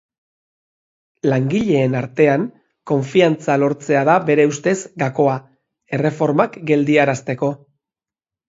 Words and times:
Langileen 1.33 1.97
artean 1.99 2.45
konfidantza 2.93 3.59
lortzea 3.65 4.01
da 4.11 4.15
bere 4.31 4.49
ustez, 4.53 4.75
gakoa, 5.05 5.39
erreformak 5.99 6.59
geldiarazteko. 6.73 7.53